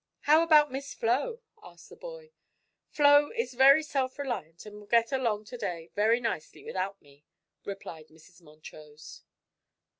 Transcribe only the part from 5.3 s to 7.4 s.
to day very nicely without me,"